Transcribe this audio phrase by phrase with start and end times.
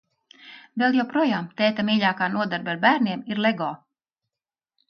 [0.81, 3.73] Vēl joprojām tēta mīļākā nodarbe ar bērniem ir lego.